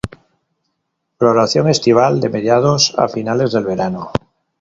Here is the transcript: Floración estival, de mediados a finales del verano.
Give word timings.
Floración 1.19 1.69
estival, 1.69 2.21
de 2.21 2.29
mediados 2.29 2.95
a 2.97 3.07
finales 3.07 3.51
del 3.51 3.65
verano. 3.65 4.09